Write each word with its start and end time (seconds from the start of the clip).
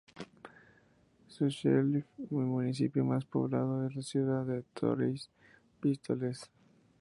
Su 1.27 1.47
chef-lieu 1.51 2.03
y 2.17 2.33
municipio 2.33 3.05
más 3.05 3.23
poblado 3.23 3.85
es 3.85 3.95
la 3.95 4.01
ciudad 4.01 4.45
de 4.47 4.63
Trois-Pistoles. 4.73 6.49